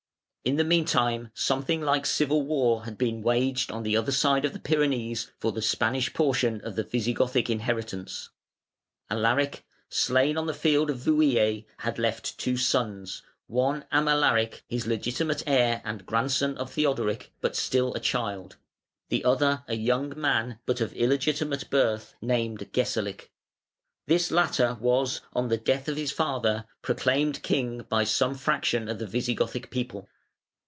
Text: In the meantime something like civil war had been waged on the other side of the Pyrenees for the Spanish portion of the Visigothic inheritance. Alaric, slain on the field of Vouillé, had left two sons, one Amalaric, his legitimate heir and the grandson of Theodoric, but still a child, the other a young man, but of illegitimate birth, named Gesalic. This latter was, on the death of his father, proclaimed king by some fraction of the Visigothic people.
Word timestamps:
In 0.43 0.55
the 0.55 0.63
meantime 0.63 1.29
something 1.35 1.81
like 1.81 2.03
civil 2.07 2.41
war 2.41 2.85
had 2.85 2.97
been 2.97 3.21
waged 3.21 3.69
on 3.71 3.83
the 3.83 3.95
other 3.95 4.11
side 4.11 4.43
of 4.43 4.53
the 4.53 4.59
Pyrenees 4.59 5.31
for 5.37 5.51
the 5.51 5.61
Spanish 5.61 6.11
portion 6.15 6.59
of 6.61 6.75
the 6.75 6.83
Visigothic 6.83 7.47
inheritance. 7.47 8.31
Alaric, 9.11 9.63
slain 9.87 10.39
on 10.39 10.47
the 10.47 10.53
field 10.55 10.89
of 10.89 10.97
Vouillé, 10.97 11.67
had 11.77 11.99
left 11.99 12.39
two 12.39 12.57
sons, 12.57 13.21
one 13.45 13.85
Amalaric, 13.91 14.63
his 14.67 14.87
legitimate 14.87 15.43
heir 15.45 15.79
and 15.85 15.99
the 15.99 16.03
grandson 16.05 16.57
of 16.57 16.71
Theodoric, 16.73 17.31
but 17.39 17.55
still 17.55 17.93
a 17.93 17.99
child, 17.99 18.55
the 19.09 19.23
other 19.23 19.63
a 19.67 19.75
young 19.75 20.19
man, 20.19 20.57
but 20.65 20.81
of 20.81 20.91
illegitimate 20.93 21.69
birth, 21.69 22.15
named 22.19 22.67
Gesalic. 22.73 23.29
This 24.07 24.31
latter 24.31 24.73
was, 24.81 25.21
on 25.33 25.49
the 25.49 25.57
death 25.57 25.87
of 25.87 25.97
his 25.97 26.11
father, 26.11 26.65
proclaimed 26.81 27.43
king 27.43 27.85
by 27.89 28.03
some 28.05 28.33
fraction 28.33 28.89
of 28.89 28.97
the 28.97 29.05
Visigothic 29.05 29.69
people. 29.69 30.09